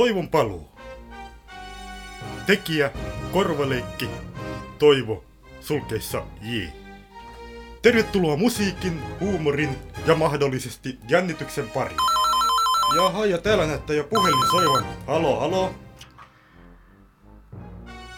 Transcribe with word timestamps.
Toivon 0.00 0.28
paluu. 0.28 0.68
Tekijä, 2.46 2.90
korvaleikki, 3.32 4.10
Toivo, 4.78 5.24
sulkeissa 5.60 6.22
J. 6.40 6.64
Tervetuloa 7.82 8.36
musiikin, 8.36 9.02
huumorin 9.20 9.78
ja 10.06 10.14
mahdollisesti 10.14 10.98
jännityksen 11.08 11.68
pariin. 11.70 11.98
Jaha, 12.96 13.26
ja 13.26 13.38
täällä 13.38 13.66
näyttää 13.66 13.96
jo 13.96 14.04
puhelin 14.04 14.50
soivan. 14.50 14.84
Halo, 15.06 15.40
halo. 15.40 15.74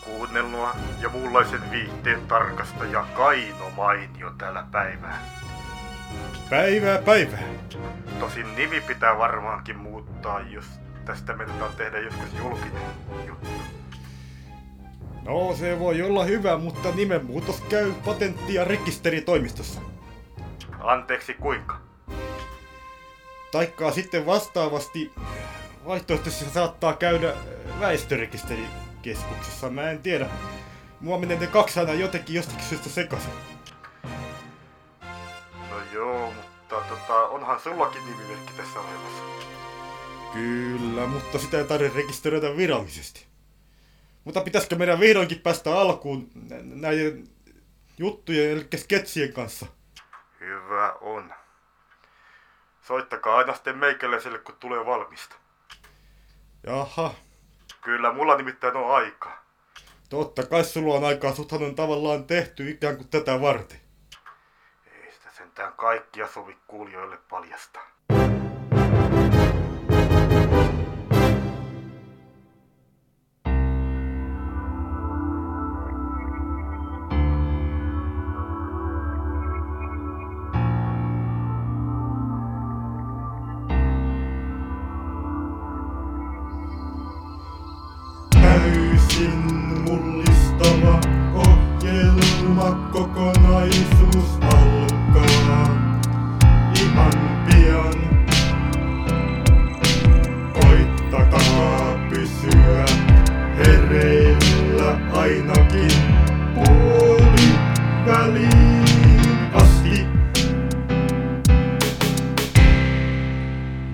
Kuunnelua 0.05 0.77
ja 1.01 1.09
muunlaisen 1.09 1.71
viihteen 1.71 2.21
tarkastaja 2.27 3.07
Kaino 3.15 3.71
Mainio 3.77 4.31
täällä 4.39 4.67
päivää. 4.73 5.25
Päivää, 6.51 6.99
päivää. 6.99 7.43
Tosin 8.21 8.57
nimi 8.57 8.81
pitää 8.81 9.19
varmaankin 9.19 9.77
muuttaa, 9.77 10.41
jos 10.41 10.65
tästä 11.05 11.33
mennään 11.37 11.73
tehdä 11.77 11.99
joskus 11.99 12.29
julkinen 12.39 12.83
juttu. 13.27 13.49
No, 15.23 15.55
se 15.55 15.79
voi 15.79 16.03
olla 16.03 16.25
hyvä, 16.25 16.59
mutta 16.59 16.91
nimenmuutos 16.95 17.61
käy 17.61 17.93
patentti- 18.05 18.55
ja 18.55 18.65
rekisteritoimistossa. 18.65 19.81
Anteeksi 20.81 21.35
kuinka? 21.35 21.77
Taikkaa 23.53 23.93
sitten 23.93 24.27
vastaavasti 24.27 25.13
vaihtoehtoisesti 25.87 26.45
se 26.45 26.51
saattaa 26.51 26.93
käydä 26.93 27.33
väestörekisterikeskuksessa. 27.81 29.71
Mä 29.71 29.91
en 29.91 30.03
tiedä. 30.03 30.27
Mua 31.01 31.19
menee 31.19 31.39
ne 31.39 31.47
kaksi 31.47 31.81
aina 31.81 31.93
jotenkin 31.93 32.37
jostakin 32.37 32.65
syystä 32.65 32.89
sekaisin. 32.89 33.33
No 35.71 35.77
joo, 35.93 36.27
mutta 36.27 36.77
tota, 36.89 37.15
onhan 37.15 37.61
sullakin 37.61 38.03
nimimerkki 38.07 38.53
tässä 38.57 38.81
olemassa. 38.81 39.23
Kyllä, 40.33 41.07
mutta 41.07 41.39
sitä 41.39 41.59
ei 41.59 41.65
tarvitse 41.65 41.99
rekisteröidä 41.99 42.57
virallisesti. 42.57 43.27
Mutta 44.25 44.41
pitäisikö 44.41 44.77
meidän 44.77 45.01
vihdoinkin 45.01 45.39
päästä 45.41 45.79
alkuun 45.81 46.31
nä- 46.35 46.57
näiden 46.63 47.29
juttujen, 47.99 48.51
eli 48.51 48.69
sketsien 48.77 49.33
kanssa? 49.33 49.67
Hyvä 50.41 50.93
on. 50.93 51.35
Soittakaa 52.83 53.37
aina 53.37 53.55
sitten 53.55 53.79
meikäläiselle, 53.79 54.39
kun 54.39 54.57
tulee 54.61 54.87
valmista. 54.87 55.37
Jaha, 56.67 57.15
Kyllä, 57.83 58.13
mulla 58.13 58.37
nimittäin 58.37 58.77
on 58.77 58.95
aikaa. 58.95 59.45
totta 60.09 60.47
kai 60.47 60.65
sulla 60.65 60.95
on 60.95 61.05
aikaa, 61.05 61.35
suthan 61.35 61.63
on 61.63 61.75
tavallaan 61.75 62.25
tehty 62.25 62.71
ikään 62.71 62.97
kuin 62.97 63.09
tätä 63.09 63.41
varten. 63.41 63.81
Ei 64.87 65.13
sitä 65.13 65.29
sentään 65.37 65.73
kaikkia 65.73 66.29
sovi 66.29 66.57
kuulijoille 66.67 67.17
paljastaa. 67.17 67.83
Ainakin 105.23 105.91
puoli 106.55 107.49
väliin 108.07 109.55
asti. 109.55 110.07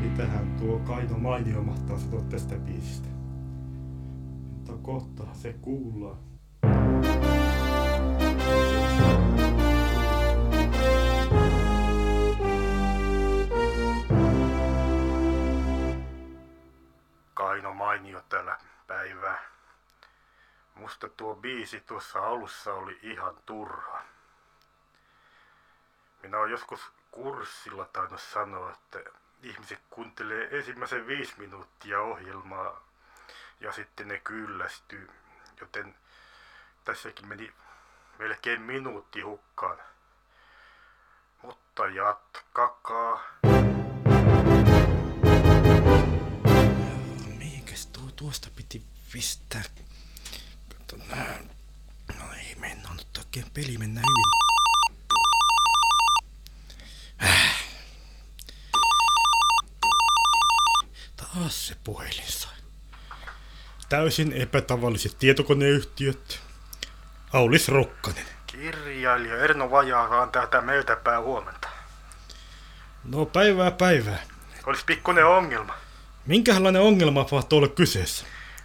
Mitähän 0.02 0.56
tuo 0.58 0.78
Kaino 0.78 1.18
Mainio 1.18 1.62
mahtaa 1.62 1.98
sanoa 1.98 2.22
tästä 2.22 2.54
biisistä? 2.54 3.08
Mutta 4.52 4.72
kohta 4.82 5.24
se 5.32 5.52
kuullaan. 5.52 6.18
Musta 20.98 21.16
tuo 21.16 21.34
biisi 21.34 21.80
tuossa 21.80 22.26
alussa 22.26 22.74
oli 22.74 22.98
ihan 23.02 23.36
turha. 23.46 24.02
Minä 26.22 26.38
olen 26.38 26.50
joskus 26.50 26.80
kurssilla 27.10 27.84
tainnut 27.84 28.20
sanoa, 28.20 28.70
että 28.72 28.98
ihmiset 29.42 29.80
kuuntelee 29.90 30.48
ensimmäisen 30.58 31.06
viisi 31.06 31.34
minuuttia 31.36 32.00
ohjelmaa 32.00 32.80
ja 33.60 33.72
sitten 33.72 34.08
ne 34.08 34.20
kyllästyy. 34.20 35.10
Joten 35.60 35.94
tässäkin 36.84 37.28
meni 37.28 37.52
melkein 38.18 38.60
minuutti 38.60 39.20
hukkaan. 39.20 39.78
Mutta 41.42 41.86
jatkakaa. 41.86 43.22
Mihinkäs 47.38 47.86
tuo 47.86 48.10
tuosta 48.16 48.48
piti 48.56 48.82
pistää? 49.12 49.62
No 52.18 52.24
ei 52.38 52.54
mennä 52.54 52.88
nyt 52.96 53.18
oikein 53.18 53.46
peli 53.54 53.78
mennä 53.78 54.00
hyvin. 54.00 54.24
Äh. 57.22 57.64
Taas 61.16 61.66
se 61.66 61.76
puhelin 61.84 62.32
sai. 62.32 62.52
Täysin 63.88 64.32
epätavalliset 64.32 65.18
tietokoneyhtiöt. 65.18 66.40
Aulis 67.32 67.68
Rokkanen. 67.68 68.24
Kirjailija 68.46 69.36
Erno 69.36 69.70
Vajaakaan 69.70 70.30
täältä 70.30 70.60
meiltä 70.60 70.96
päin 70.96 71.22
huomenta. 71.22 71.68
No 73.04 73.26
päivää 73.26 73.70
päivää. 73.70 74.18
Olisi 74.66 74.84
pikkuinen 74.84 75.26
ongelma. 75.26 75.74
Minkälainen 76.26 76.82
ongelma 76.82 77.26
mahtaa 77.32 77.56
olla 77.56 77.68
kyseessä? 77.68 78.24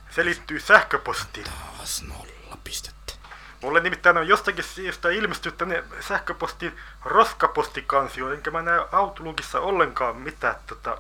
Se 0.10 0.26
liittyy 0.26 0.60
sähköpostiin. 0.60 1.46
Taas 1.84 2.04
nolla 2.04 2.58
pistettä. 2.64 3.14
Mulle 3.62 3.80
nimittäin 3.80 4.18
on 4.18 4.28
jostakin 4.28 4.64
syystä 4.64 5.10
ilmestynyt 5.10 5.58
tänne 5.58 5.84
sähköpostiin 6.00 6.78
roskapostikansio, 7.06 8.34
enkä 8.34 8.52
mä 8.52 8.62
näe 8.62 8.80
Outlookissa 8.92 9.60
ollenkaan 9.60 10.16
mitään 10.16 10.56
tota, 10.68 10.98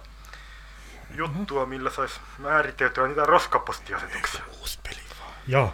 juttua, 1.16 1.66
millä 1.66 1.90
sais 1.90 2.22
määriteltyä 2.38 3.08
niitä 3.08 3.26
roskapostiasetuksia. 3.26 4.44
Uusi 4.60 4.80
peli 4.84 5.02
vaan. 5.20 5.34
Joo. 5.48 5.74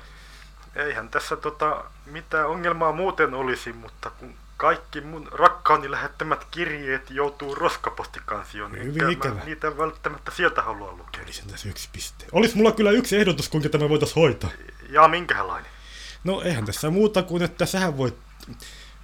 Eihän 0.76 1.10
tässä 1.10 1.36
tota, 1.36 1.84
mitään 2.06 2.48
ongelmaa 2.48 2.92
muuten 2.92 3.34
olisi, 3.34 3.74
mutta 3.74 4.10
kun 4.10 4.36
kaikki 4.60 5.02
mun 5.02 5.28
rakkaani 5.32 5.92
lähettämät 5.92 6.46
kirjeet 6.52 7.10
joutuu 7.10 7.56
roskapostikansioon, 7.56 8.72
Hyvin 8.72 9.04
mä 9.04 9.10
ikävä. 9.12 9.44
niitä 9.46 9.78
välttämättä 9.78 10.32
sieltä 10.32 10.62
halua 10.62 10.92
lukea. 10.92 11.24
Oli 11.24 11.34
sen 11.34 11.48
tässä 11.48 11.70
yksi 11.70 11.90
piste. 11.92 12.26
Olis 12.32 12.56
mulla 12.56 12.72
kyllä 12.72 12.92
yksi 12.92 13.18
ehdotus, 13.18 13.50
kuinka 13.50 13.70
tämä 13.70 13.90
voitais 13.90 14.16
hoitaa. 14.16 14.50
Ja 14.90 15.08
minkälainen? 15.08 15.72
No 16.24 16.42
eihän 16.42 16.66
tässä 16.66 16.90
muuta 16.90 17.24
kuin, 17.24 17.44
että 17.44 17.66
sähän 17.66 17.98
voit 17.98 18.18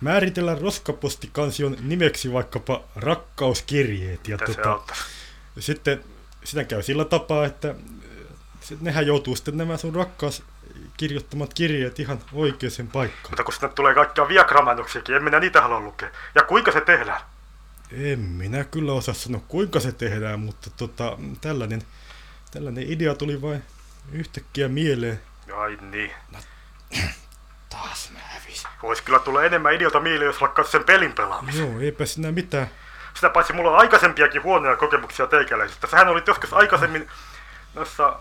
määritellä 0.01 0.55
roskapostikansion 0.55 1.77
nimeksi 1.81 2.33
vaikkapa 2.33 2.81
rakkauskirjeet. 2.95 4.27
Ja 4.27 4.37
Mitä 4.37 4.63
tota, 4.63 4.95
sitten 5.59 6.03
sitä 6.43 6.63
käy 6.63 6.83
sillä 6.83 7.05
tapaa, 7.05 7.45
että 7.45 7.75
nehän 8.81 9.07
joutuu 9.07 9.35
sitten 9.35 9.57
nämä 9.57 9.77
sun 9.77 9.95
rakkaus 9.95 10.43
kirjoittamat 10.97 11.53
kirjeet 11.53 11.99
ihan 11.99 12.19
oikeaan 12.33 12.87
paikkaan. 12.93 13.29
Mutta 13.29 13.43
kun 13.43 13.53
sinne 13.53 13.69
tulee 13.69 13.93
kaikkia 13.93 14.27
viagramainoksiakin, 14.27 15.15
en 15.15 15.23
minä 15.23 15.39
niitä 15.39 15.61
halua 15.61 15.79
lukea. 15.79 16.09
Ja 16.35 16.43
kuinka 16.43 16.71
se 16.71 16.81
tehdään? 16.81 17.21
En 17.91 18.19
minä 18.19 18.63
kyllä 18.63 18.93
osaa 18.93 19.13
sanoa, 19.13 19.41
kuinka 19.47 19.79
se 19.79 19.91
tehdään, 19.91 20.39
mutta 20.39 20.69
tota, 20.77 21.17
tällainen, 21.41 21.81
tällainen 22.51 22.91
idea 22.91 23.15
tuli 23.15 23.41
vain 23.41 23.63
yhtäkkiä 24.11 24.67
mieleen. 24.67 25.21
Ai 25.57 25.77
niin. 25.81 26.11
Taas 27.69 28.11
mä 28.13 28.19
hävisin. 28.19 28.69
Voisi 28.83 29.03
kyllä 29.03 29.19
tulla 29.19 29.43
enemmän 29.43 29.73
ideota 29.73 29.99
mieleen, 29.99 30.27
jos 30.27 30.41
lakkaisi 30.41 30.71
sen 30.71 30.83
pelin 30.83 31.13
pelaamisen. 31.13 31.71
Joo, 31.71 31.79
eipä 31.79 32.05
sinä 32.05 32.31
mitään. 32.31 32.67
Sitä 33.13 33.29
paitsi 33.29 33.53
mulla 33.53 33.71
on 33.71 33.77
aikaisempiakin 33.77 34.43
huonoja 34.43 34.75
kokemuksia 34.75 35.27
teikäläisistä. 35.27 35.87
Sähän 35.87 36.07
olit 36.07 36.27
joskus 36.27 36.53
aikaisemmin 36.53 37.07
noissa 37.73 38.19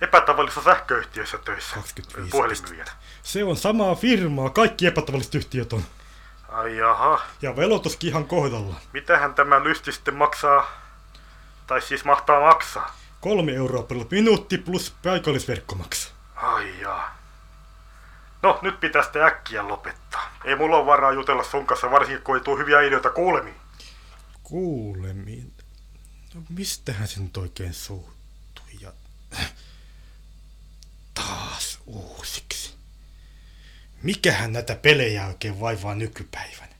epätavallisissa 0.00 0.62
sähköyhtiöissä 0.62 1.38
töissä. 1.38 1.74
25 1.74 2.30
Puhelinmyyjänä. 2.30 2.90
Se 3.22 3.44
on 3.44 3.56
samaa 3.56 3.94
firmaa, 3.94 4.50
kaikki 4.50 4.86
epätavalliset 4.86 5.34
yhtiöt 5.34 5.72
on. 5.72 5.84
Ai 6.48 6.76
jaha. 6.76 7.20
Ja 7.42 7.56
velotuskin 7.56 8.08
ihan 8.10 8.24
kohdallaan. 8.24 8.80
Mitähän 8.92 9.34
tämä 9.34 9.64
lysti 9.64 9.92
sitten 9.92 10.14
maksaa? 10.14 10.70
Tai 11.66 11.82
siis 11.82 12.04
mahtaa 12.04 12.40
maksaa? 12.40 12.96
Kolme 13.20 13.52
euroa 13.52 13.82
per 13.82 13.98
minuutti 14.10 14.58
plus 14.58 14.94
paikallisverkkomaksu. 15.02 16.10
Ai 16.36 16.80
jaa. 16.80 17.18
No, 18.42 18.58
nyt 18.62 18.80
pitää 18.80 19.02
sitä 19.02 19.26
äkkiä 19.26 19.68
lopettaa. 19.68 20.32
Ei 20.44 20.56
mulla 20.56 20.76
ole 20.76 20.86
varaa 20.86 21.12
jutella 21.12 21.44
sun 21.44 21.66
kanssa, 21.66 21.90
varsinkin 21.90 22.24
kun 22.24 22.36
ei 22.36 22.42
tuu 22.42 22.58
hyviä 22.58 22.80
ideoita 22.80 23.10
kuulemiin. 23.10 23.56
Kuulemiin. 24.42 25.52
No 26.34 26.42
mistähän 26.48 27.08
se 27.08 27.20
nyt 27.20 27.36
oikein 27.36 27.74
suuttui 27.74 28.64
ja... 28.80 28.92
Uusiksi. 31.92 32.74
Mikähän 34.02 34.52
näitä 34.52 34.74
pelejä 34.74 35.26
oikein 35.26 35.60
vaivaa 35.60 35.94
nykypäivänä? 35.94 36.70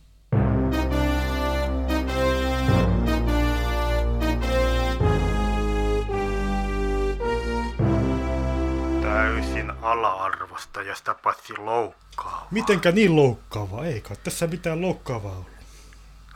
Täysin 9.03 9.71
ala-arvosta 9.83 10.83
ja 10.83 10.95
sitä 10.95 11.15
paitsi 11.15 11.57
loukkaa. 11.59 12.49
Mitenkä 12.51 12.93
niin 12.93 13.17
loukkaavaa? 13.17 13.85
Ei 13.85 14.01
kai 14.01 14.17
tässä 14.25 14.47
mitään 14.47 14.81
loukkaavaa 14.83 15.33
ollut. 15.33 15.51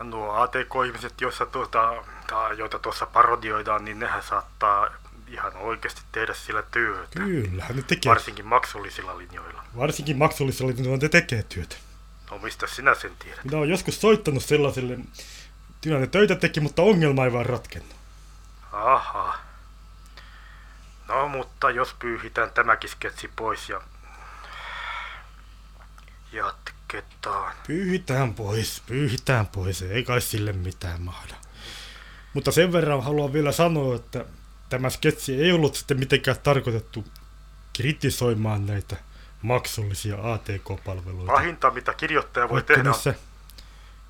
Nuo 0.03 0.33
ATK-ihmiset, 0.33 1.21
joissa 1.21 1.47
tuota, 1.47 2.05
joita 2.57 2.79
tuossa 2.79 3.07
parodioidaan, 3.07 3.85
niin 3.85 3.99
nehän 3.99 4.23
saattaa 4.23 4.91
ihan 5.35 5.57
oikeasti 5.57 6.01
tehdä 6.13 6.35
sillä 6.35 6.63
työtä. 6.63 7.21
Kyllähän 7.21 7.77
ne 7.77 7.83
tekee. 7.83 8.11
Varsinkin 8.11 8.47
maksullisilla 8.47 9.19
linjoilla. 9.19 9.65
Varsinkin 9.77 10.19
maksullisella 10.19 10.73
niin 10.73 11.01
ne 11.01 11.09
tekee 11.09 11.43
työtä. 11.43 11.77
No 12.31 12.39
mistä 12.39 12.67
sinä 12.67 12.95
sen 12.95 13.11
tiedät? 13.19 13.45
Minä 13.45 13.59
olen 13.59 13.71
joskus 13.71 14.01
soittanut 14.01 14.45
sellaiselle, 14.45 14.99
tilanne 15.81 16.07
töitä 16.07 16.35
teki, 16.35 16.61
mutta 16.61 16.83
ongelma 16.83 17.25
ei 17.25 17.33
vaan 17.33 17.47
ratkennut. 17.47 17.97
Aha. 18.73 19.39
No 21.09 21.29
mutta 21.29 21.71
jos 21.71 21.95
pyyhitään 21.99 22.51
tämäkin 22.51 22.91
sketsi 22.91 23.31
pois 23.37 23.69
ja 23.69 23.81
jatketaan. 26.33 27.55
Pyyhitään 27.67 28.35
pois, 28.35 28.83
pyyhitään 28.87 29.47
pois, 29.47 29.83
ei 29.83 30.05
kai 30.05 30.21
sille 30.21 30.53
mitään 30.53 31.03
mahda. 31.03 31.35
Mutta 32.35 32.53
sen 32.53 32.73
verran 32.73 33.03
haluan 33.03 33.33
vielä 33.33 33.53
sanoa, 33.53 33.97
että 33.97 34.25
tämä 34.75 34.91
sketsi 34.91 35.43
ei 35.43 35.53
ollut 35.53 35.75
sitten 35.75 35.99
mitenkään 35.99 36.37
tarkoitettu 36.43 37.05
kritisoimaan 37.77 38.67
näitä 38.67 38.97
maksullisia 39.43 40.33
ATK-palveluita. 40.33 41.33
Pahinta 41.33 41.71
mitä 41.71 41.95
kirjoittaja 41.95 42.49
voi 42.49 42.55
Vaikka 42.55 42.75
tehdä 42.75 42.89
on 42.89 42.93
niissä 42.95 43.15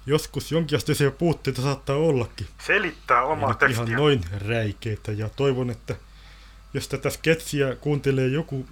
joskus 0.06 0.52
jonkinlaisia 0.52 1.10
puutteita 1.10 1.62
saattaa 1.62 1.96
ollakin. 1.96 2.46
selittää 2.66 3.22
omaa 3.24 3.54
tekstiä. 3.54 3.84
ihan 3.84 3.96
noin 3.96 4.20
räikeitä 4.48 5.12
ja 5.12 5.28
toivon, 5.28 5.70
että 5.70 5.96
jos 6.74 6.88
tätä 6.88 7.10
sketsiä 7.10 7.74
kuuntelee 7.74 8.26
joku 8.28 8.66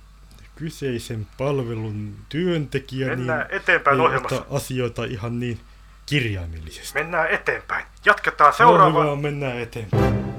kyseisen 0.54 1.26
palvelun 1.38 2.16
työntekijä, 2.28 3.08
Mennään 3.08 3.46
niin 3.46 3.56
eteenpäin 3.60 4.00
ei 4.00 4.06
ota 4.16 4.44
asioita 4.50 5.04
ihan 5.04 5.40
niin 5.40 5.60
kirjaimellisesti. 6.06 6.94
Mennään 6.98 7.30
eteenpäin. 7.30 7.84
Jatketaan 8.04 8.50
No, 8.50 8.56
seuraavaan. 8.56 9.06
hyvä, 9.06 9.16
mennään 9.16 9.58
eteenpäin. 9.58 10.31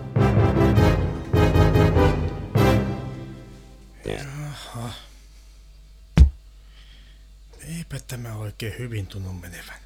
Tämä 8.14 8.36
oikein 8.36 8.80
hyvin 8.80 9.08
tunnu 9.08 9.34
menevän. 9.34 9.80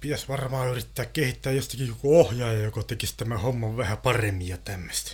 Pitäis 0.00 0.28
varmaan 0.28 0.68
yrittää 0.68 1.06
kehittää 1.06 1.52
jostakin 1.52 1.88
joku 1.88 2.20
ohjaaja, 2.20 2.62
joka 2.62 2.82
tekisi 2.82 3.16
tämän 3.16 3.40
homman 3.40 3.76
vähän 3.76 3.98
paremmin 3.98 4.48
ja 4.48 4.58
tämmöistä. 4.58 5.10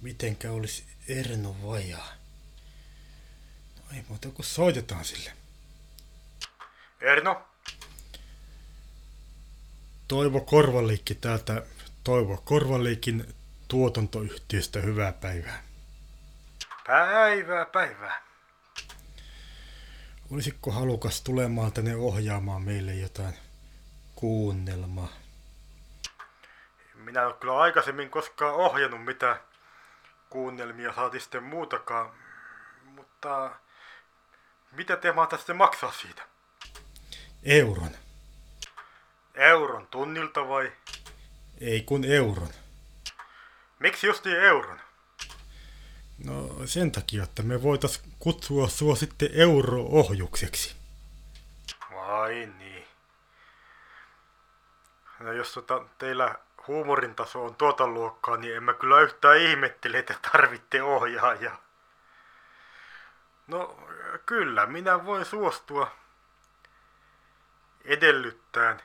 Mitenkä 0.00 0.50
olisi 0.50 0.84
Erno 1.08 1.56
vajaa? 1.66 2.12
No 3.76 3.96
ei 3.96 4.04
muuta 4.08 4.28
kuin 4.28 4.46
soitetaan 4.46 5.04
sille. 5.04 5.32
Erno, 7.00 7.42
Toivo 10.08 10.40
Korvaliikki 10.40 11.14
täältä 11.14 11.66
Toivo 12.04 12.36
Korvaliikin 12.36 13.34
tuotantoyhtiöstä 13.70 14.80
hyvää 14.80 15.12
päivää. 15.12 15.62
päivää 16.86 17.64
päivää. 17.66 18.22
Olisitko 20.32 20.70
halukas 20.70 21.20
tulemaan 21.20 21.72
tänne 21.72 21.96
ohjaamaan 21.96 22.62
meille 22.62 22.94
jotain 22.94 23.34
kuunnelmaa? 24.14 25.08
Minä 26.94 27.20
en 27.20 27.26
ole 27.26 27.34
kyllä 27.34 27.58
aikaisemmin 27.58 28.10
koskaan 28.10 28.54
ohjannut 28.54 29.04
mitään 29.04 29.36
kuunnelmia, 30.30 30.94
saati 30.94 31.20
sitten 31.20 31.42
muutakaan. 31.42 32.10
Mutta 32.84 33.50
mitä 34.72 34.96
te 34.96 35.12
mahtaisitte 35.12 35.52
maksaa 35.52 35.92
siitä? 35.92 36.22
Euron. 37.42 37.90
Euron 39.34 39.86
tunnilta 39.86 40.48
vai? 40.48 40.72
Ei 41.60 41.82
kun 41.82 42.04
euron. 42.04 42.59
Miksi 43.80 44.06
justiin 44.06 44.40
euron? 44.40 44.80
No 46.24 46.50
sen 46.64 46.92
takia, 46.92 47.22
että 47.22 47.42
me 47.42 47.62
voitais 47.62 48.02
kutsua 48.18 48.68
sua 48.68 48.96
sitten 48.96 49.28
euro-ohjukseksi. 49.32 50.76
Vai 51.94 52.48
niin. 52.58 52.84
No 55.20 55.32
jos 55.32 55.52
tota, 55.52 55.84
teillä 55.98 56.34
huumorin 56.66 57.14
taso 57.14 57.44
on 57.44 57.54
tuota 57.54 57.86
luokkaa, 57.86 58.36
niin 58.36 58.56
en 58.56 58.62
mä 58.62 58.72
kyllä 58.72 59.00
yhtään 59.00 59.38
ihmettele, 59.38 59.98
että 59.98 60.14
tarvitte 60.32 60.82
ohjaajaa. 60.82 61.60
No 63.46 63.76
kyllä, 64.26 64.66
minä 64.66 65.04
voin 65.04 65.24
suostua 65.24 65.90
edellyttäen, 67.84 68.82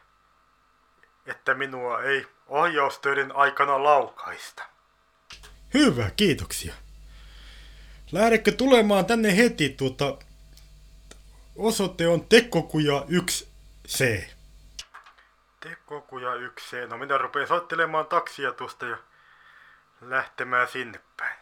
että 1.26 1.54
minua 1.54 2.02
ei 2.02 2.28
ohjaustöiden 2.48 3.36
aikana 3.36 3.84
laukaista. 3.84 4.75
Hyvä, 5.76 6.12
kiitoksia. 6.16 6.74
Lähdekö 8.12 8.52
tulemaan 8.52 9.06
tänne 9.06 9.38
heti 9.38 9.70
tuota... 9.70 10.18
Osoite 11.56 12.08
on 12.08 12.28
Tekkokuja 12.28 13.06
1C. 13.10 14.24
Tekokuja 15.60 16.36
ykseen. 16.36 16.90
No 16.90 16.98
minä 16.98 17.18
rupean 17.18 17.48
soittelemaan 17.48 18.06
taksia 18.06 18.52
tuosta 18.52 18.86
ja 18.86 18.98
lähtemään 20.02 20.68
sinne 20.68 21.00
päin. 21.18 21.38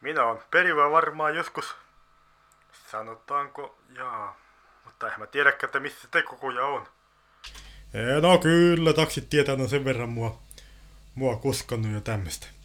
Minä 0.00 0.24
on 0.24 0.42
perivä 0.50 0.90
varmaan 0.90 1.34
joskus, 1.36 1.74
sanotaanko, 2.90 3.78
jaa, 3.94 4.36
mutta 4.84 5.12
en 5.12 5.20
mä 5.20 5.26
tiedäkään, 5.26 5.68
että 5.68 5.80
missä 5.80 6.08
tekokuja 6.10 6.64
on. 6.66 6.86
Ee, 7.94 8.20
No 8.20 8.38
kyllä, 8.38 8.92
taksit 8.92 9.28
tietää 9.30 9.54
on 9.54 9.68
sen 9.68 9.84
verran 9.84 10.08
mua, 10.08 10.38
mua 11.14 11.36
kuskannut 11.36 11.92
ja 11.92 12.00
tämmöstä. 12.00 12.55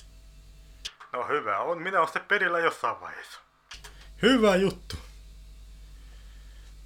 No 1.14 1.28
hyvä 1.28 1.60
on, 1.60 1.82
minä 1.82 1.98
olen 1.98 2.08
sitten 2.08 2.26
perillä 2.26 2.60
jossain 2.60 3.02
vaiheessa. 3.02 3.40
Hyvä 4.22 4.56
juttu. 4.56 4.96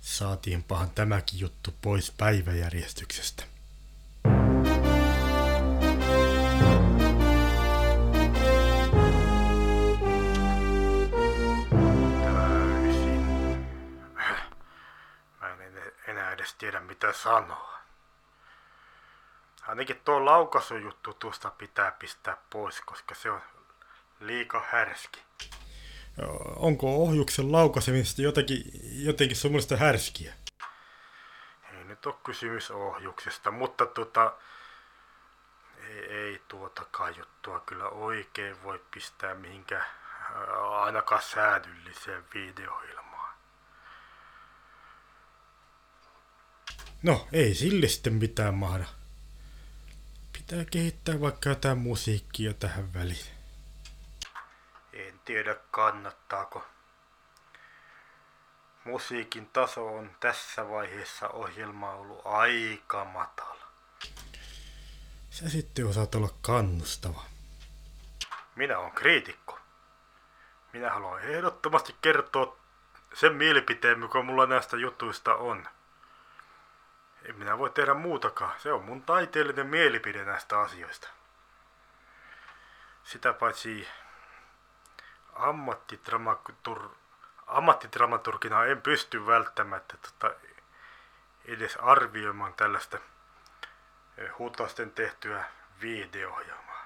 Saatiinpahan 0.01 0.89
tämäkin 0.89 1.39
juttu 1.39 1.73
pois 1.81 2.11
päiväjärjestyksestä. 2.17 3.43
Täysin. 12.23 13.21
Mä 15.41 15.49
en 15.49 15.61
en- 15.61 15.93
enää 16.07 16.31
edes 16.31 16.53
tiedä 16.53 16.79
mitä 16.79 17.13
sanoa. 17.13 17.75
Ainakin 19.67 20.01
tuo 20.05 20.25
laukaisujuttu 20.25 21.13
tuosta 21.13 21.49
pitää 21.51 21.91
pistää 21.91 22.37
pois, 22.49 22.81
koska 22.81 23.15
se 23.15 23.31
on 23.31 23.41
liika 24.27 24.65
härski. 24.71 25.19
Onko 26.55 26.95
ohjuksen 27.03 27.51
laukaisemista 27.51 28.21
jotenkin, 28.21 28.63
jotenkin 29.05 29.37
semmoista 29.37 29.77
härskiä? 29.77 30.33
Ei 31.77 31.83
nyt 31.83 32.05
ole 32.05 32.15
kysymys 32.23 32.71
ohjuksesta, 32.71 33.51
mutta 33.51 33.85
tota, 33.85 34.33
ei, 35.87 36.05
ei 36.05 36.41
tuotakaan 36.47 37.17
juttua 37.17 37.59
kyllä 37.59 37.89
oikein 37.89 38.63
voi 38.63 38.81
pistää 38.93 39.35
mihinkään 39.35 39.85
ää, 40.35 40.69
ainakaan 40.81 41.21
säädylliseen 41.21 42.23
videoilmaan. 42.33 43.35
No, 47.03 47.27
ei 47.31 47.55
sille 47.55 47.87
sitten 47.87 48.13
mitään 48.13 48.53
mahda. 48.53 48.85
Pitää 50.33 50.65
kehittää 50.71 51.21
vaikka 51.21 51.49
jotain 51.49 51.77
musiikkia 51.77 52.53
tähän 52.53 52.93
väliin. 52.93 53.34
En 54.95 55.19
tiedä 55.25 55.55
kannattaako. 55.71 56.65
musiikin 58.83 59.49
taso 59.49 59.95
on 59.95 60.15
tässä 60.19 60.69
vaiheessa 60.69 61.29
ohjelmaa 61.29 61.95
ollut 61.95 62.21
aika 62.25 63.05
matala. 63.05 63.67
Sä 65.29 65.49
sitten 65.49 65.87
osaat 65.87 66.15
olla 66.15 66.29
kannustava. 66.41 67.23
Minä 68.55 68.79
olen 68.79 68.91
kriitikko. 68.91 69.59
Minä 70.73 70.89
haluan 70.89 71.21
ehdottomasti 71.21 71.95
kertoa 72.01 72.57
sen 73.13 73.35
mielipiteen, 73.35 73.99
mikä 73.99 74.21
mulla 74.21 74.45
näistä 74.45 74.77
jutuista 74.77 75.35
on. 75.35 75.67
En 77.23 77.35
minä 77.35 77.57
voi 77.57 77.69
tehdä 77.69 77.93
muutakaan. 77.93 78.59
Se 78.59 78.71
on 78.73 78.83
mun 78.83 79.01
taiteellinen 79.01 79.67
mielipide 79.67 80.25
näistä 80.25 80.59
asioista. 80.59 81.07
Sitä 83.03 83.33
paitsi 83.33 83.87
ammattidramatur, 85.35 86.89
ammattidramaturgina 87.47 88.65
en 88.65 88.81
pysty 88.81 89.25
välttämättä 89.25 89.97
tota, 89.97 90.35
edes 91.45 91.75
arvioimaan 91.75 92.53
tällaista 92.53 92.97
hutasten 94.39 94.91
tehtyä 94.91 95.45
videoohjelmaa. 95.81 96.85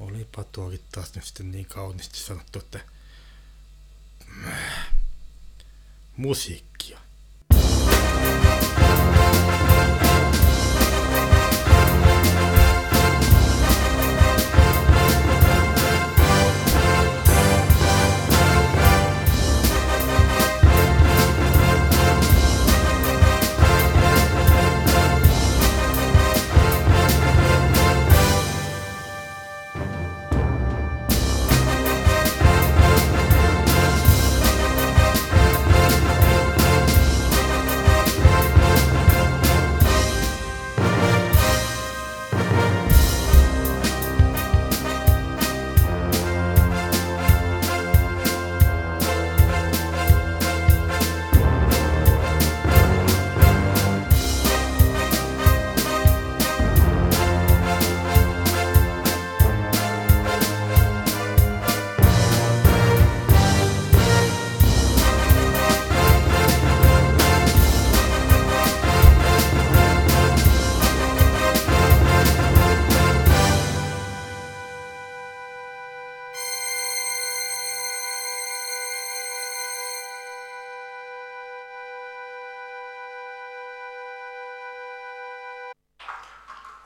Olipa 0.00 0.44
tuokin 0.44 0.84
taas 0.92 1.14
nyt 1.14 1.24
sitten 1.24 1.50
niin 1.50 1.66
kauniisti 1.66 2.18
sanottu, 2.18 2.58
että 2.58 2.80
musiikkia. 6.16 6.98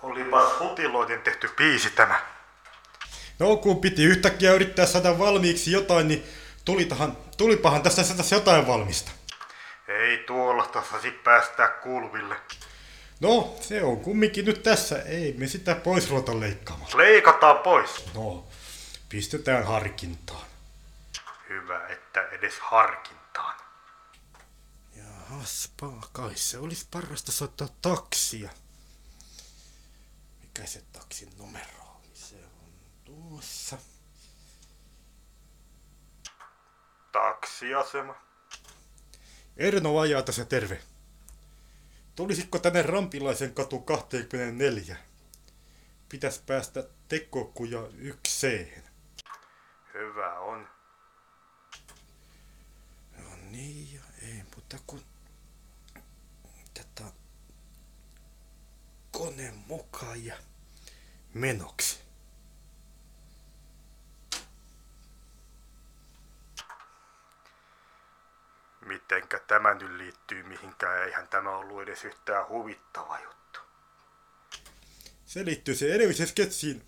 Olipas 0.02 0.60
hutiloiden 0.60 1.22
tehty 1.22 1.48
biisi 1.56 1.90
tämä. 1.90 2.20
No 3.38 3.56
kun 3.56 3.80
piti 3.80 4.04
yhtäkkiä 4.04 4.52
yrittää 4.52 4.86
saada 4.86 5.18
valmiiksi 5.18 5.72
jotain, 5.72 6.08
niin 6.08 6.24
tulitahan, 6.64 7.16
tulipahan 7.36 7.82
tässä 7.82 8.04
saataisiin 8.04 8.38
jotain 8.38 8.66
valmista. 8.66 9.10
Ei 9.88 10.18
tuollaista 10.18 10.82
saisi 10.90 11.10
päästää 11.10 11.68
kuuluville. 11.68 12.36
No, 13.20 13.56
se 13.60 13.82
on 13.82 14.00
kumminkin 14.00 14.44
nyt 14.44 14.62
tässä. 14.62 15.02
Ei 15.02 15.34
me 15.38 15.46
sitä 15.46 15.74
pois 15.74 16.10
ruveta 16.10 16.40
leikkaamaan. 16.40 16.90
Leikataan 16.96 17.58
pois. 17.58 18.04
No, 18.14 18.44
pistetään 19.08 19.64
harkintaan. 19.64 20.46
Hyvä, 21.48 21.86
että 21.88 22.28
edes 22.32 22.54
harkintaan. 22.60 23.54
Jahaspa, 24.96 25.92
kai 26.12 26.30
se 26.34 26.58
olisi 26.58 26.86
parasta 26.90 27.32
soittaa 27.32 27.68
taksia. 27.82 28.50
Se 30.64 30.82
taksin 30.92 31.28
numero 31.38 31.80
on? 31.80 32.00
Se 32.14 32.36
on 32.36 32.70
tuossa. 33.04 33.78
Taksiasema. 37.12 38.14
Erno 39.56 39.94
Vajaata 39.94 40.32
se 40.32 40.44
terve. 40.44 40.82
Tulisitko 42.16 42.58
tänne 42.58 42.82
Rampilaisen 42.82 43.54
katu 43.54 43.78
24? 43.80 44.96
Pitäis 46.08 46.38
päästä 46.38 46.84
tekokuja 47.08 47.86
ykseen. 47.98 48.82
Hyvä 49.94 50.38
on. 50.40 50.68
No 53.16 53.36
niin, 53.50 53.94
ja 53.94 54.00
ei 54.22 54.42
muuta 54.54 54.76
kuin 54.86 55.02
tätä 56.74 57.12
kone 59.18 59.52
mukaan 59.66 60.24
ja 60.24 60.36
menoksi. 61.34 62.00
Mitenkä 68.80 69.38
tämä 69.38 69.74
nyt 69.74 69.90
liittyy 69.90 70.42
mihinkään? 70.42 71.02
Eihän 71.02 71.28
tämä 71.28 71.56
ollut 71.56 71.82
edes 71.82 72.04
yhtään 72.04 72.48
huvittava 72.48 73.18
juttu. 73.20 73.60
Se 75.26 75.44
liittyy 75.44 75.74
se 75.74 75.94
edellisen 75.94 76.26
sketsiin. 76.26 76.86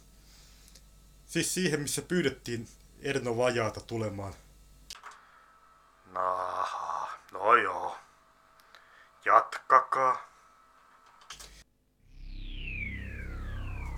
Siis 1.26 1.54
siihen, 1.54 1.80
missä 1.80 2.02
pyydettiin 2.02 2.68
Erno 3.02 3.36
Vajaata 3.36 3.80
tulemaan. 3.80 4.34
Naha, 6.06 7.08
no 7.32 7.56
joo. 7.56 7.98
Jatkakaa. 9.24 10.27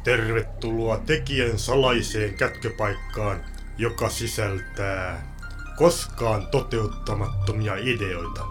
Tervetuloa 0.04 0.98
tekijän 0.98 1.58
salaiseen 1.58 2.34
kätköpaikkaan, 2.34 3.44
joka 3.78 4.08
sisältää 4.08 5.34
koskaan 5.76 6.46
toteuttamattomia 6.46 7.76
ideoita. 7.76 8.44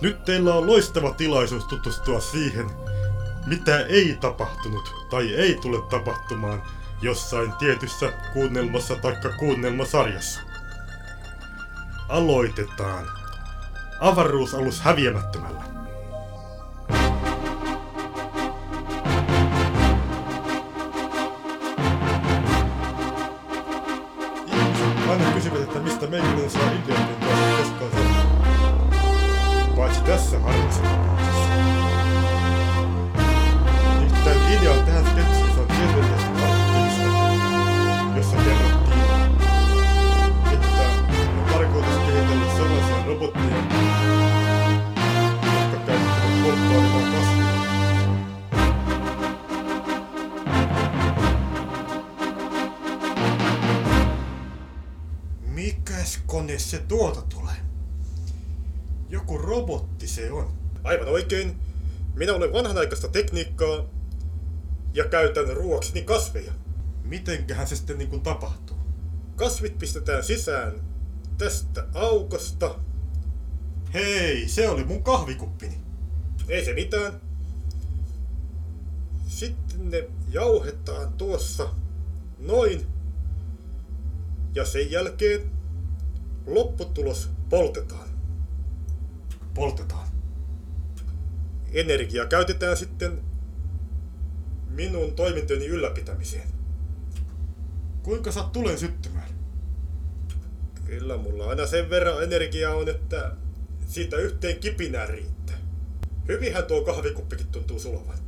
Nyt 0.00 0.24
teillä 0.24 0.54
on 0.54 0.66
loistava 0.66 1.10
tilaisuus 1.10 1.64
tutustua 1.64 2.20
siihen, 2.20 2.66
mitä 3.46 3.80
ei 3.80 4.16
tapahtunut 4.20 4.94
tai 5.10 5.34
ei 5.34 5.58
tule 5.62 5.82
tapahtumaan 5.90 6.62
jossain 7.02 7.52
tietyssä 7.52 8.12
kuunnelmassa 8.32 8.96
taikka 8.96 9.28
kuunnelmasarjassa. 9.28 10.40
Aloitetaan. 12.08 13.06
Avaruusalus 14.00 14.80
häviämättömällä. 14.80 15.81
Mikäs 56.52 56.70
kone 56.70 56.80
se 56.80 56.88
tuolta 56.88 57.22
tulee? 57.22 57.56
Joku 59.08 59.38
robotti 59.38 60.06
se 60.08 60.32
on. 60.32 60.52
Aivan 60.84 61.08
oikein. 61.08 61.56
Minä 62.14 62.34
olen 62.34 62.52
vanhanaikaista 62.52 63.08
tekniikkaa 63.08 63.84
ja 64.94 65.04
käytän 65.04 65.56
ruoakseni 65.56 66.02
kasveja. 66.02 66.52
Mitenköhän 67.04 67.66
se 67.66 67.76
sitten 67.76 67.98
niin 67.98 68.10
kuin 68.10 68.22
tapahtuu? 68.22 68.76
Kasvit 69.36 69.78
pistetään 69.78 70.24
sisään 70.24 70.80
tästä 71.38 71.86
aukosta. 71.94 72.78
Hei, 73.94 74.48
se 74.48 74.68
oli 74.68 74.84
mun 74.84 75.02
kahvikuppini. 75.02 75.80
Ei 76.48 76.64
se 76.64 76.74
mitään. 76.74 77.20
Sitten 79.26 79.90
ne 79.90 80.08
jauhetaan 80.28 81.12
tuossa 81.12 81.68
noin. 82.38 82.86
Ja 84.54 84.64
sen 84.64 84.90
jälkeen 84.90 85.61
lopputulos 86.46 87.30
poltetaan. 87.50 88.08
Poltetaan. 89.54 90.08
Energia 91.72 92.26
käytetään 92.26 92.76
sitten 92.76 93.20
minun 94.70 95.14
toimintojeni 95.14 95.66
ylläpitämiseen. 95.66 96.48
Kuinka 98.02 98.32
saat 98.32 98.52
tulen 98.52 98.78
syttymään? 98.78 99.28
Kyllä 100.84 101.16
mulla 101.16 101.46
aina 101.46 101.66
sen 101.66 101.90
verran 101.90 102.22
energiaa 102.22 102.74
on, 102.74 102.88
että 102.88 103.32
siitä 103.86 104.16
yhteen 104.16 104.58
kipinään 104.58 105.08
riittää. 105.08 105.56
Hyvinhän 106.28 106.64
tuo 106.64 106.84
kahvikuppikin 106.84 107.46
tuntuu 107.46 107.78
sulavan. 107.78 108.18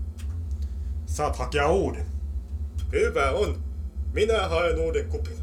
Saat 1.07 1.37
hakea 1.37 1.69
uuden. 1.69 2.07
Hyvä 2.93 3.31
on. 3.31 3.65
Minä 4.13 4.49
haen 4.49 4.79
uuden 4.79 5.09
kupin. 5.09 5.37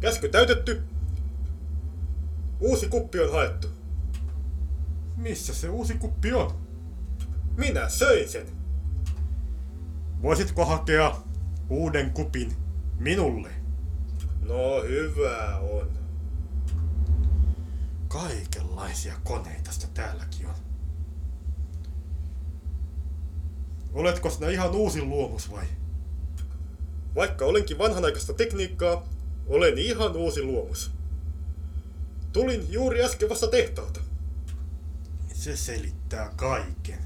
Käsky 0.00 0.28
täytetty. 0.28 0.82
Uusi 2.60 2.88
kuppi 2.88 3.20
on 3.20 3.32
haettu. 3.32 3.68
Missä 5.16 5.54
se 5.54 5.68
uusi 5.68 5.94
kuppi 5.94 6.32
on? 6.32 6.60
Minä 7.56 7.88
söin 7.88 8.28
sen. 8.28 8.46
Voisitko 10.22 10.64
hakea 10.64 11.16
uuden 11.70 12.10
kupin 12.10 12.56
minulle? 12.98 13.50
No 14.40 14.82
hyvä 14.82 15.56
on. 15.56 15.98
Kaikenlaisia 18.08 19.14
koneita 19.24 19.72
sitä 19.72 19.86
täälläkin 19.94 20.46
on. 20.46 20.54
Oletko 23.92 24.30
sinä 24.30 24.48
ihan 24.48 24.70
uusi 24.70 25.02
luomus 25.02 25.50
vai? 25.50 25.66
Vaikka 27.14 27.44
olenkin 27.44 27.78
vanhanaikaista 27.78 28.32
tekniikkaa, 28.32 29.08
olen 29.48 29.78
ihan 29.78 30.16
uusi 30.16 30.42
luomus. 30.42 30.90
Tulin 32.32 32.72
juuri 32.72 33.04
äsken 33.04 33.28
vasta 33.28 33.46
tehtaalta. 33.46 34.00
Se 35.32 35.56
selittää 35.56 36.32
kaiken. 36.36 36.98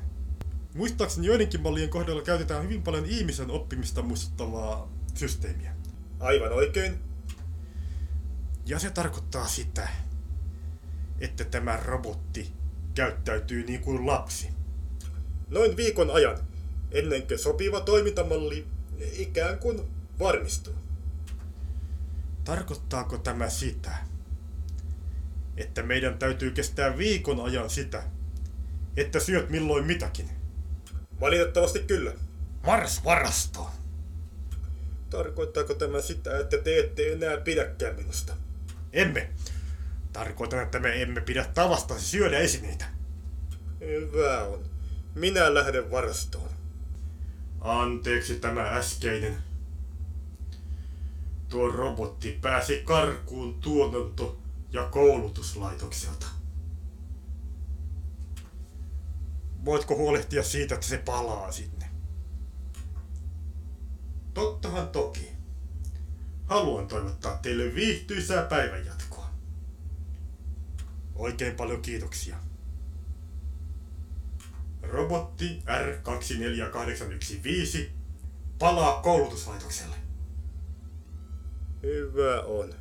Muistaakseni 0.74 1.26
joidenkin 1.26 1.60
mallien 1.60 1.88
kohdalla 1.88 2.22
käytetään 2.22 2.64
hyvin 2.64 2.82
paljon 2.82 3.06
ihmisen 3.06 3.50
oppimista 3.50 4.02
muistuttavaa 4.02 4.92
systeemiä. 5.14 5.76
Aivan 6.20 6.52
oikein. 6.52 6.98
Ja 8.66 8.78
se 8.78 8.90
tarkoittaa 8.90 9.46
sitä, 9.46 9.88
että 11.20 11.44
tämä 11.44 11.76
robotti 11.76 12.52
käyttäytyy 12.94 13.64
niin 13.66 13.80
kuin 13.80 14.06
lapsi. 14.06 14.48
Noin 15.48 15.76
viikon 15.76 16.10
ajan, 16.10 16.38
ennen 16.90 17.26
kuin 17.26 17.38
sopiva 17.38 17.80
toimintamalli 17.80 18.66
ikään 19.12 19.58
kuin 19.58 19.80
varmistuu. 20.18 20.74
Tarkoittaako 22.44 23.18
tämä 23.18 23.50
sitä, 23.50 23.96
että 25.56 25.82
meidän 25.82 26.18
täytyy 26.18 26.50
kestää 26.50 26.98
viikon 26.98 27.44
ajan 27.44 27.70
sitä, 27.70 28.02
että 28.96 29.20
syöt 29.20 29.50
milloin 29.50 29.86
mitäkin? 29.86 30.30
Valitettavasti 31.20 31.78
kyllä. 31.78 32.12
Mars 32.66 33.04
varastoon! 33.04 33.70
Tarkoittaako 35.10 35.74
tämä 35.74 36.00
sitä, 36.00 36.38
että 36.38 36.58
te 36.58 36.78
ette 36.78 37.12
enää 37.12 37.36
pidäkään 37.36 37.96
minusta? 37.96 38.32
Emme. 38.92 39.30
Tarkoitan, 40.12 40.62
että 40.62 40.78
me 40.78 41.02
emme 41.02 41.20
pidä 41.20 41.44
tavasta 41.54 41.98
syödä 41.98 42.38
esineitä. 42.38 42.84
Hyvä 43.80 44.42
on. 44.44 44.64
Minä 45.14 45.54
lähden 45.54 45.90
varastoon. 45.90 46.50
Anteeksi 47.60 48.34
tämä 48.34 48.62
äskeinen. 48.62 49.51
Tuo 51.52 51.68
robotti 51.68 52.38
pääsi 52.40 52.82
karkuun 52.84 53.60
tuotanto- 53.60 54.38
ja 54.70 54.88
koulutuslaitokselta. 54.88 56.26
Voitko 59.64 59.96
huolehtia 59.96 60.42
siitä, 60.42 60.74
että 60.74 60.86
se 60.86 60.98
palaa 60.98 61.52
sinne? 61.52 61.90
Tottahan 64.34 64.88
toki. 64.88 65.32
Haluan 66.46 66.88
toivottaa 66.88 67.36
teille 67.36 67.74
viihtyisää 67.74 68.42
päivänjatkoa. 68.42 69.30
Oikein 71.14 71.54
paljon 71.54 71.82
kiitoksia. 71.82 72.36
Robotti 74.82 75.62
R24815 75.66 77.90
palaa 78.58 79.02
koulutuslaitokselle. 79.02 80.11
Hyvä 81.82 82.40
on. 82.40 82.74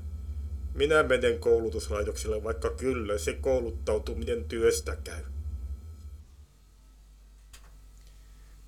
Minä 0.73 1.03
menen 1.03 1.39
koulutuslaitokselle, 1.39 2.43
vaikka 2.43 2.69
kyllä 2.69 3.17
se 3.17 3.33
kouluttautuminen 3.33 4.43
työstä 4.43 4.95
käy. 4.95 5.23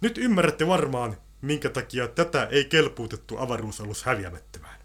Nyt 0.02 0.18
ymmärrätte 0.18 0.68
varmaan, 0.68 1.18
minkä 1.42 1.70
takia 1.70 2.08
tätä 2.08 2.46
ei 2.46 2.66
kelpuutettu 2.66 3.38
avaruusalus 3.38 4.04
häviämättömään. 4.04 4.80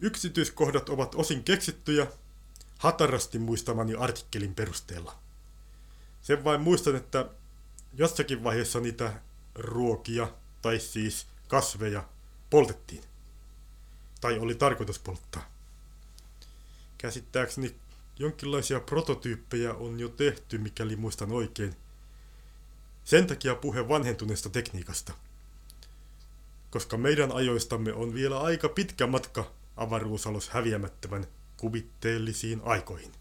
Yksityiskohdat 0.00 0.88
ovat 0.88 1.14
osin 1.14 1.44
keksittyjä, 1.44 2.06
hatarasti 2.78 3.38
muistamani 3.38 3.94
artikkelin 3.94 4.54
perusteella. 4.54 5.18
Sen 6.22 6.44
vain 6.44 6.60
muistan, 6.60 6.96
että 6.96 7.26
jossakin 7.94 8.44
vaiheessa 8.44 8.80
niitä 8.80 9.12
ruokia, 9.54 10.28
tai 10.62 10.78
siis 10.78 11.26
kasveja, 11.48 12.04
poltettiin. 12.50 13.04
Tai 14.20 14.38
oli 14.38 14.54
tarkoitus 14.54 14.98
polttaa. 14.98 15.50
Käsittääkseni 16.98 17.74
jonkinlaisia 18.18 18.80
prototyyppejä 18.80 19.74
on 19.74 20.00
jo 20.00 20.08
tehty, 20.08 20.58
mikäli 20.58 20.96
muistan 20.96 21.32
oikein. 21.32 21.76
Sen 23.04 23.26
takia 23.26 23.54
puhe 23.54 23.88
vanhentuneesta 23.88 24.50
tekniikasta. 24.50 25.12
Koska 26.70 26.96
meidän 26.96 27.32
ajoistamme 27.32 27.92
on 27.92 28.14
vielä 28.14 28.40
aika 28.40 28.68
pitkä 28.68 29.06
matka 29.06 29.50
avaruusalus 29.76 30.48
häviämättömän 30.50 31.26
kuvitteellisiin 31.56 32.60
aikoihin. 32.64 33.12